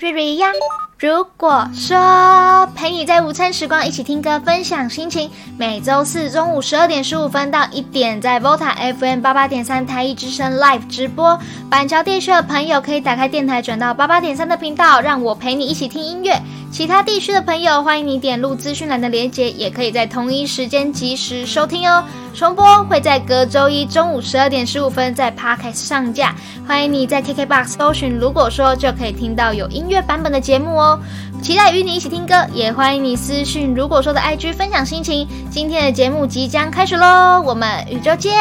[0.00, 0.50] 瑞瑞呀。
[1.00, 11.40] 如果说陪你在午餐时光一起听歌分享心情，每周四中午十二点十五分到一点，在 VOTA FM 八八点三台一之声 Live 直播。
[11.70, 16.38] 板桥地区的朋友可以打开电台转到八八点三的频道，让我陪你一起听音乐。
[16.70, 22.04] 其他地区的朋友，欢迎你点入资讯栏的链接，也可以在同一时间及时收听哦。
[22.32, 26.32] 重播会在隔周一中午十二点十五分在 Podcast 上架，
[26.68, 30.89] 欢迎你在 KKBOX 搜寻，如果说就可以听到有音乐版本的节目哦。
[31.42, 35.26] 期待与你一起听歌，也欢迎你私讯，如果说的 IG 分享心情。
[35.50, 38.32] 今天的节目即将开始喽，我们宇宙见。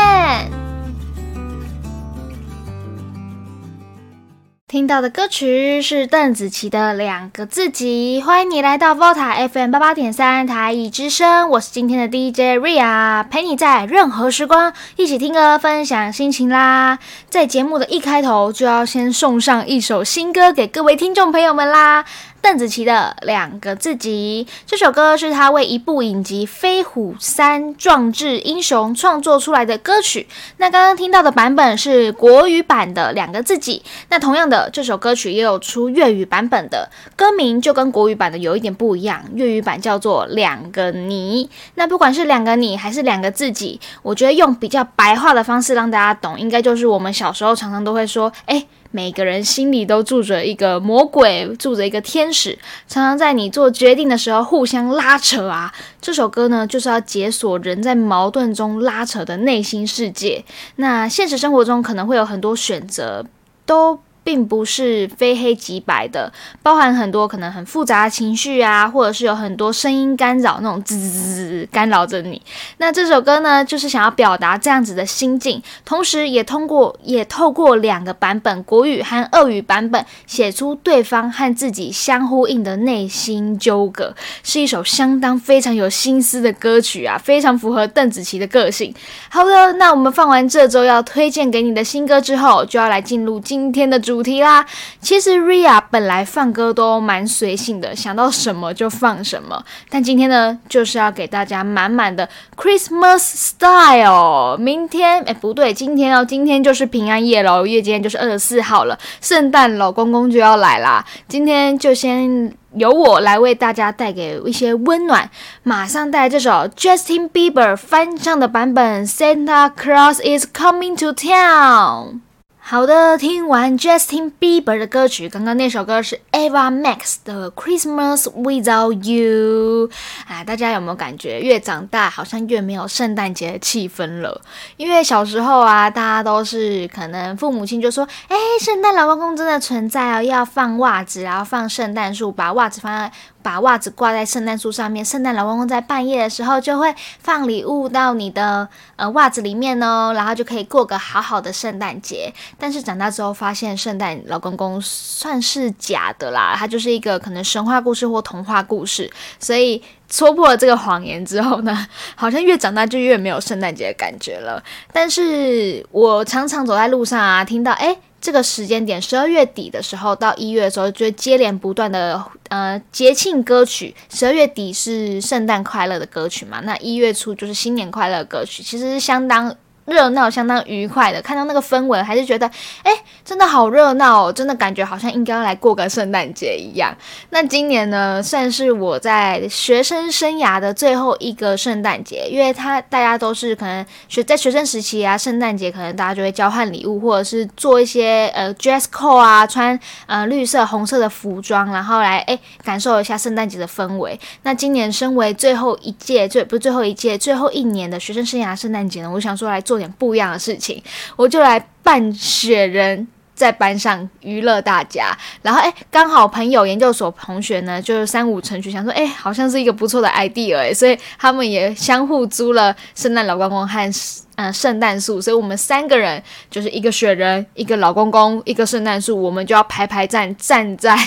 [4.67, 16.99] 听到的歌曲是邓紫棋的《两个自己》，欢迎你来到 Volta FM 八八点三台语之声，我是今天的 DJ Ria，陪你在任何时光一起听歌分享心情啦。
[17.31, 22.05] 在节目的一开头就要先送上一首新歌给各位听众朋友们啦。
[22.41, 30.27] 邓紫棋的两个自己，这首歌是她为一部影集《飞虎三：壮志英雄》创作出来的歌曲。
[30.57, 41.45] 那刚刚听到的版本是国语版的《两个自己》，那同样的这首歌曲也有出粤语版本的，歌名就跟国语版的有一点不一样，粤语版叫做《两个你》。
[41.75, 48.65] 那不管是两个你还是两个自己，我觉得用比较白话的方式让大家懂，应该就是我们小时候常常都会说，哎。
[48.91, 55.73] 每个人心里都住着一个魔鬼，住着一个天使，常常在你做决定的时候互相拉扯啊。
[56.01, 60.43] 这首歌呢，就是要解锁人在矛盾中拉扯的内心世界。
[60.77, 63.25] 那现实生活中可能会有很多选择，
[63.65, 63.99] 都。
[64.23, 66.31] 并不是非黑即白的，
[66.61, 72.41] 包含很多可能很复杂的情绪啊，或者是有很多声音干扰，那种滋滋滋干扰着你。
[72.77, 88.93] 那这首歌呢，就是想要表达这样子的心境，同时也通过也透过两个版本国语和俄语版本，写出对方和自己相呼应的内心纠葛，是一首相当非常有心思的歌曲啊，非常符合邓紫棋的个性。
[89.29, 94.19] 好的，那我们放完这周要推荐给你的新歌之后，就要来进入今天的主。
[94.19, 94.65] 题啦，
[94.99, 99.63] 其实 Ria 本来放歌都蛮随性的，想到什么就放什么。
[99.89, 102.27] 但今天呢，就是要给大家满满的
[102.57, 104.57] Christmas style。
[104.57, 111.05] 明天哎，不对，今天哦，今天就是平安夜喽，因为今天就是二十四号了，圣诞老公公就要来啦。
[111.29, 115.31] 今天就先由我来为大家带给一些温暖，
[115.63, 122.19] 马上带来这首 Justin Bieber 翻唱的版本，Santa Claus is coming to town。
[122.69, 129.89] 好的，听完 Justin Bieber 的歌曲，刚刚那首歌是 Eva Max 的 Christmas Without You。
[130.27, 134.39] 啊，大家有没有感觉越长大好像越没有圣诞节的气氛了？
[134.77, 143.11] 因为小时候啊，大家都是可能父母亲就说：“哎，圣诞老公公真的存在哦，要放袜子，然后放圣诞树，把袜子放在。”
[143.41, 152.33] 把袜子挂在圣诞树上面，圣诞老公公在半夜的时候就会放礼物到你的呃袜子里面哦，然后就可以过个好好的圣诞节。
[152.57, 159.09] 但是长大之后发现，圣诞老公公算是假的啦，他就是一个可能神话故事或童话故事。
[159.39, 164.61] 所以戳破了这个谎言之后呢，好像越长大就越没有圣诞节的感觉了。
[164.91, 167.97] 但是我常常走在路上啊，听到哎。
[168.21, 173.95] 这个时间点，十二月底的时候到一月的时候，就接连不断的呃节庆歌曲。
[174.13, 176.59] 十二月底是圣诞快乐的歌曲嘛？
[176.61, 179.55] 那一月初就是新年快乐歌曲，其实是相当。
[179.89, 182.49] 热闹相当愉快的，看到那个氛围，还是觉得
[182.83, 182.91] 哎，
[183.25, 184.31] 真的好热闹哦！
[184.31, 186.95] 真的感觉好像应该要来过个圣诞节一样。
[187.31, 204.19] 那今年呢，算是我在学生生涯的最后一个圣诞节，因为他大家都是可能学在学生时期啊，圣诞节可能大家就会交换礼物，或者是做一些呃 dress code 啊，穿呃绿色、红色的服装，然后来哎感受一下圣诞节的氛围。
[204.43, 209.78] 那今年身为最后一届，最不是最后一届，最后一年的学生生涯圣诞节呢，我想说来做。
[209.79, 210.83] 点不一样的事情，
[211.15, 215.17] 我就来扮雪人，在班上娱乐大家。
[215.41, 223.93] 然后，哎，刚好朋友研究所同学呢，就是三五成群，想说，哎，好像是一个不错的 idea，所以他们也相互租了圣诞老公公和
[224.39, 230.97] 嗯圣诞树，所以我们三个人就是一个雪人，一个老公公，一个圣诞树，我们就要排排站站在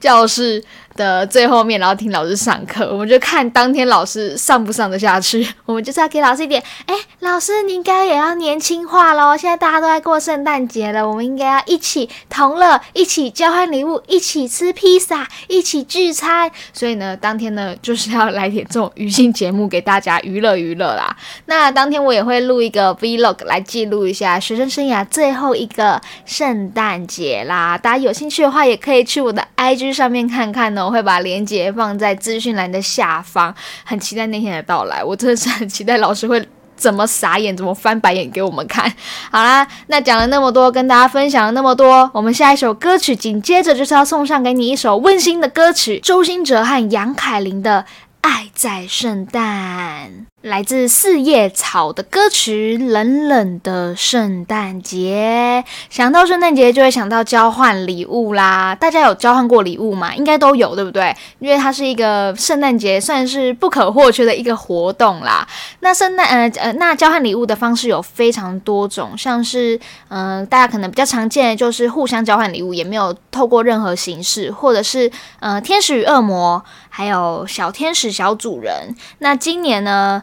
[0.00, 0.64] 教室。
[0.96, 5.44] 的最后面，然后听老师上课，我们就看当天老师上不上得下去。
[5.66, 9.36] 我们就是要给老师一点，哎，老师你应该也要年轻化喽。
[9.36, 16.48] 现在大家都在过圣诞节了，我们应该要一起同乐，一起交换礼物，一起吃披萨，一起聚餐。
[16.72, 21.16] 所以呢，当天呢就是要来点这种娱乐节目给大家娱乐娱乐啦。
[21.46, 27.76] 那当天我也会录一个 vlog 来记录一下学生生涯最后一个圣诞节啦。
[27.76, 33.54] 大家有兴趣的话，也可以去我的 IG 上面看看哦，我会把链接放在资讯栏的下方。
[33.84, 36.44] 很期待那天的到来，我真的是很期待老师会。
[36.76, 37.56] 怎么傻眼？
[37.56, 38.92] 怎么翻白眼给我们看？
[39.30, 47.86] 好啦，那讲了那么多，跟大家分享了那么多，我们下一首歌曲紧接着就是要送上给你一首温馨的歌曲，周兴哲和杨凯琳的
[48.22, 50.26] 《爱在圣诞》。
[50.44, 58.74] 来自四叶草的歌曲《冷冷的圣诞节》，想到圣诞节就会想到交换礼物啦。
[58.74, 60.14] 大家有交换过礼物吗？
[60.14, 61.16] 应该都有，对不对？
[61.38, 65.48] 因为它是一个圣诞节算是不可或缺的一个活动啦。
[65.80, 75.10] 那圣诞呃呃，那交换礼物的方式有非常多种，像是嗯，大家可能比较常见的就是互相交换礼物，也没有透过任何形式，或者是
[75.40, 78.94] 呃，天使与恶魔，还有小天使小主人。
[79.20, 80.22] 那今年呢？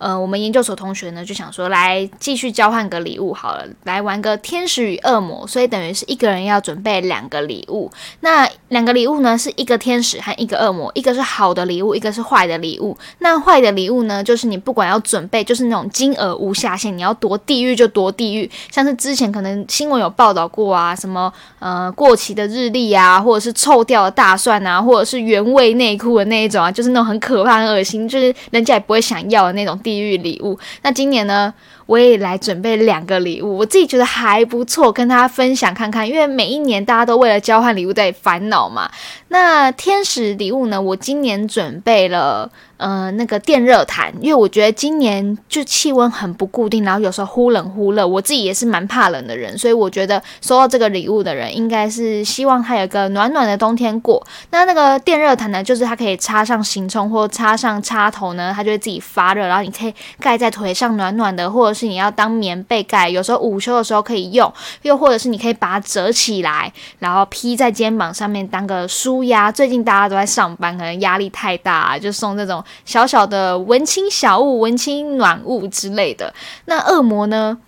[0.00, 7.90] 呃，我们研究所同学呢就想说，来继续交换个礼物好了，来玩个天使与恶魔，所以等于是一个人要准备两个礼物。
[8.20, 12.96] 那两个礼物呢，是一个天使和一个恶魔，一个是好的礼物，一个是坏的礼物。
[13.18, 18.50] 那坏的礼物呢，就是你不管要准备，就是那种金额无下限，你要夺地狱就夺地狱。
[18.70, 29.78] 像是之前可能新闻有报道过啊，什么呃过期的日历啊，或者是臭掉的大蒜啊，或者是原味内裤的那一种啊，就是那种很可怕、很恶心，就是人家也不会想要的那种。
[29.90, 31.52] 地狱礼物，那今年呢，
[31.86, 36.08] 我也来准备两个礼物，我自己觉得还不错，跟大家分享看看。
[36.08, 38.88] 因为每一年大家都为了交换礼物在烦恼嘛。
[39.28, 42.48] 那天使礼物呢，我今年准备了。
[42.80, 54.26] 呃，那个电热毯，因为我觉得今年就气温很不固定，然后有时候忽冷忽热，我自己也是蛮怕冷的人，所以我觉得收到这个礼物的人应该是希望他有个暖暖的冬天过。
[54.50, 64.50] 那那个电热毯呢，就是它可以插上行充或插上插头呢，它就会自己发热，然后你可以盖在腿上暖暖的，或者是你要当棉被盖，有时候午休的时候可以用，
[64.80, 69.52] 又或者是你可以把它折起来，然后披在肩膀上面当个舒压。
[69.52, 72.64] 最近大家都在上班，可能压力太大，就送这种。
[72.84, 76.32] 小小的文青小物、文青暖物之类的。
[76.66, 77.58] 那恶魔呢？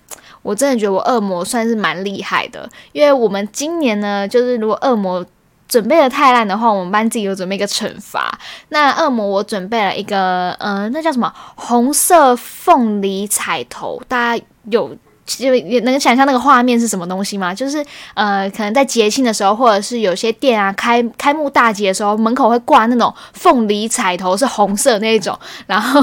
[0.42, 5.24] 我真的觉得我恶魔算是蛮厉害的，因为我们今年呢，就是如果恶魔
[5.68, 8.36] 准备的太烂的话，我们班自己有准备一个惩罚。
[8.70, 11.32] 那恶魔我准备了一个，呃，那叫什么？
[11.54, 14.96] 红色凤梨彩头，大家有？
[15.24, 17.54] 就也能想象那个画面是什么东西吗？
[17.54, 17.84] 就是
[18.14, 25.38] 呃，可能在节庆的时候，或者是有些店啊开开幕大节的时候，门口会挂那种凤梨彩头，是红色那一种。
[25.66, 26.02] 然后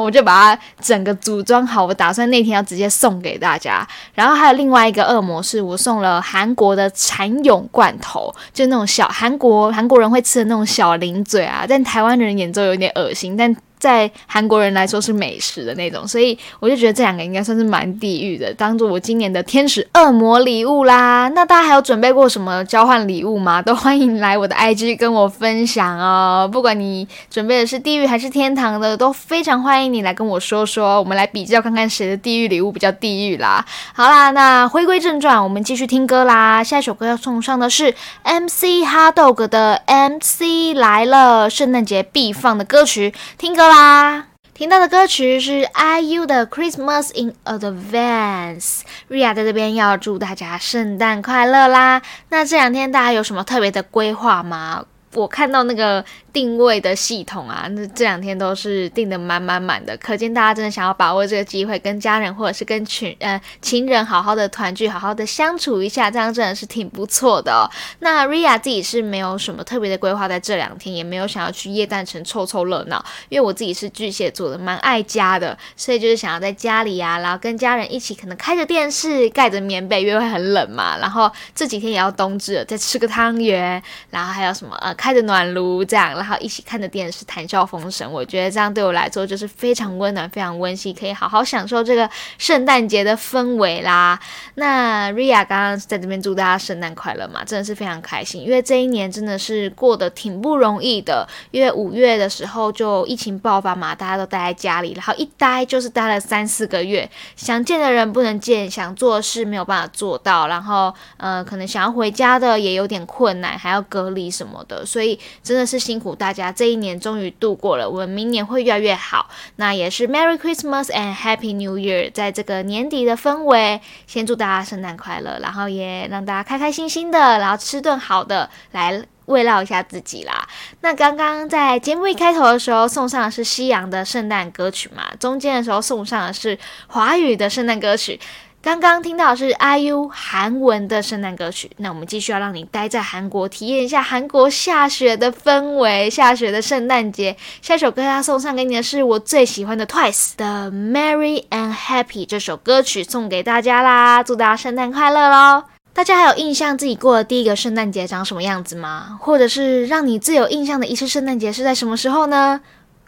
[0.00, 3.86] 我就把它整个组装好，我打算那天要直接送给大家。
[4.14, 13.54] 然后还有另外一个恶魔，是我送了韩国的蚕蛹罐头，就那种小韩国韩国人会吃的那种小零嘴啊，在台湾人眼中有点恶心，但。
[13.80, 21.28] 在韩国人来说是美食的那种，所以我就觉得这两个应该算是蛮地狱的，当做我今年的天使恶魔礼物啦。
[21.34, 23.62] 那大家还有准备过什么交换礼物吗？
[23.62, 26.46] 都欢迎来我的 IG 跟我分享哦。
[26.52, 33.64] 不管你准备的是地狱还是天堂的，都非常欢迎你来跟我说说，我们来比较看看谁的地狱礼物比较地狱啦。
[33.94, 36.62] 好啦，那回归正传，我们继续听歌啦。
[36.62, 37.94] 下一首歌要送上的是
[38.24, 43.69] MC Hotdog 的 MC 来了，圣诞节必放的歌曲，听歌。
[43.70, 48.80] 啦，听到的歌曲是 IU 的 Christmas in Advance。
[49.06, 52.02] 瑞亚在这边要祝大家圣诞快乐啦！
[52.30, 54.84] 那这两天大家有什么特别的规划吗？
[55.14, 56.04] 我看到那个。
[56.32, 67.68] 定位的系统啊，那这两天都是定的满满满的，可见大家真的想要把握这个机会，跟家人或者是跟群呃情人好好的团聚，好好的相处一下，这样真的是挺不错的。
[67.98, 80.96] 那 Ria 自己是没有什么特别的规划，在这两天也没有想要去夜诞城凑凑热闹，因为我自己是巨蟹座的，蛮爱家的，所以就是想要在家里啊，然后跟家人一起，可能开着电视，盖着棉被，因为会很冷嘛。
[80.98, 86.10] 然后这几天也要冬至了，再吃个汤圆，然后还有什么呃开着暖炉这样。
[86.10, 94.20] 然后一起看着电视谈笑风生，我觉得这样对我来说就是非常温暖、非常温馨，可以好好享受这个圣诞节的氛围啦。
[94.56, 101.26] 那 Ria 刚刚在这边祝大家圣诞快乐嘛，真的是非常开心，因为这一年真的是过得挺不容易的。
[101.50, 119.28] 因为五月的时候就疫情爆发嘛，大家都待在家里，然后一待就是待了三四个月，想见的人不能见，想做的事没有办法做到，然后呃，可能想要回家的也有点困难，还要隔离什么的，所以真的是辛苦大家，这一年终于度过了，我们明年会越来越好。
[119.56, 129.04] 那也是 Merry Christmas and Happy New Year，在这个年底的氛围，先祝大家圣诞快乐，然后也让大家开开心心的，然后吃顿好的来。
[129.26, 130.44] 慰劳一下自己啦。
[130.80, 138.18] 那刚刚在节目一开头的时候送上的是西洋的圣诞歌曲嘛，中间的时候送上的是华语的圣诞歌曲。
[138.62, 141.70] 刚刚听到是 IU 韩文的圣诞歌曲。
[141.78, 147.34] 那我们继续要让你待在韩国，体验一下韩国下雪的氛围，下雪的圣诞节。
[147.62, 154.22] 下一首歌要送上给你的是我最喜欢的 Twice 的 Merry and Happy 这首歌曲，送给大家啦！
[154.22, 155.64] 祝大家圣诞快乐喽！
[155.94, 159.18] 大家还有印象自己过的第一个圣诞节长什么样子吗？
[159.22, 162.60] 或者是让你最有印象的一次圣诞节是在什么时候呢？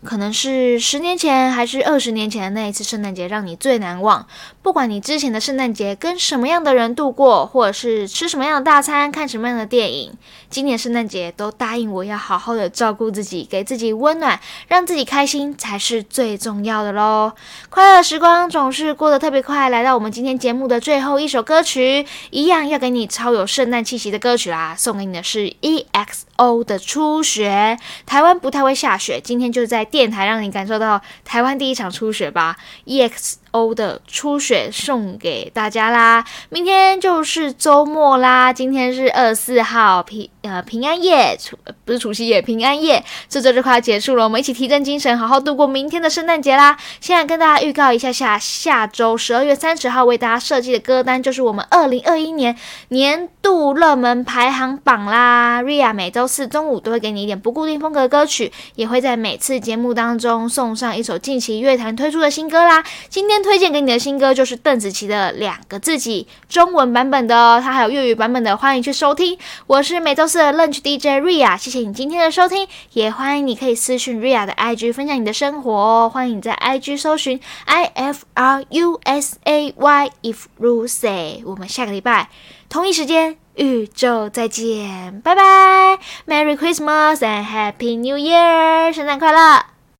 [0.04, 4.26] 可能是十年前还是二十年前的那一次圣诞节让你最难忘。
[4.60, 10.12] 不管你之前的圣诞节跟什么样的人度过，或者是吃什么样的大餐、看什么样的电影，
[10.50, 17.32] 今年圣诞节都答应我要好好的照顾自己，给自己温暖，让自己开心才是最重要的喽。
[17.70, 24.74] 快乐时光总是过得特别快，来到我们今天节目的最后一首歌曲，一样要给你超有圣诞气息的歌曲啦！
[24.76, 27.78] 送给你的是 EXO 的初雪。
[28.04, 29.86] 台湾不太会下雪，今天就在。
[29.92, 32.56] 电台让你感受到台湾第一场初雪吧
[32.86, 36.24] ，EX 欧的初雪送给大家啦！
[36.50, 46.78] 明天就是周末啦，今天是二十四号平呃平安夜，除不是除夕夜，平安夜，这周就快要结束了，我们一起提振精神，好好度过明天的圣诞节啦！
[47.00, 52.56] 现在跟大家预告一下下，下周十二月三十号为大家设计的歌单就是我们二零二一年
[52.88, 59.72] 年度热门排行榜啦！Ria 每周四中午都会给你一点不固定风格的歌曲，也会在每次节。
[59.82, 62.84] 目当中送上一首近期乐坛推出的新歌啦！
[63.08, 69.36] 今天推荐给你的新歌就是邓紫棋的《两个自己》，中文版本的哦，它还有粤语版本的，欢迎去收听。
[69.66, 79.74] 我是每周四的 Lunch DJ Ria，谢谢你今天的收听，也欢迎你可以私讯 Ria 的 IG 分享你的生活哦，欢迎你在 IG 搜寻 I F R U S A
[79.76, 82.28] Y If Lucy，我们下个礼拜
[82.68, 89.71] 同一时间宇宙再见，拜拜，Merry Christmas and Happy New Year，圣诞快乐！